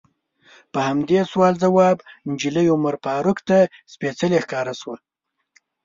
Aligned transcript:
په 0.73 0.79
همدې 0.87 1.19
سوال 1.31 1.53
ځواب 1.63 1.97
نجلۍ 2.29 2.67
عمر 2.75 2.95
فاروق 3.03 3.37
ته 3.49 3.57
سپیڅلې 3.93 4.39
ښکاره 4.45 4.73
شوه. 4.81 4.95